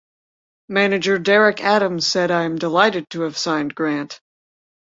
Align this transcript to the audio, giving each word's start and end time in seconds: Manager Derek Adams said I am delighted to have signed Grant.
Manager 0.67 1.19
Derek 1.19 1.61
Adams 1.63 2.07
said 2.07 2.31
I 2.31 2.45
am 2.45 2.57
delighted 2.57 3.07
to 3.11 3.21
have 3.21 3.37
signed 3.37 3.75
Grant. 3.75 4.19